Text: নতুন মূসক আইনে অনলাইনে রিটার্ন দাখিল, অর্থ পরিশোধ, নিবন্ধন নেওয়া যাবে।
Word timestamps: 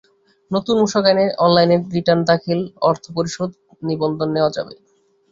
নতুন 0.51 0.75
মূসক 0.81 1.03
আইনে 1.05 1.25
অনলাইনে 1.45 1.77
রিটার্ন 1.95 2.21
দাখিল, 2.29 2.59
অর্থ 2.89 3.03
পরিশোধ, 3.15 3.49
নিবন্ধন 3.81 4.29
নেওয়া 4.35 4.51
যাবে। 4.57 4.73